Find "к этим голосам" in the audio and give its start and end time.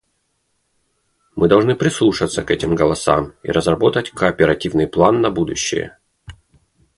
2.41-3.35